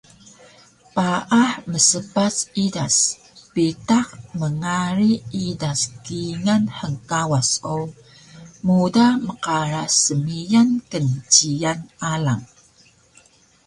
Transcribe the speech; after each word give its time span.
Paah 0.95 1.51
mspac 1.71 2.35
idas 2.65 2.97
bitaq 3.53 4.07
mngari 4.39 5.11
idas 5.47 5.79
kngkingal 5.87 6.63
hngkawas 6.79 7.49
o 7.75 7.77
muda 8.65 9.07
mqaras 9.25 9.93
smiyan 10.05 10.69
knciyan 10.89 11.79
alang 12.13 12.43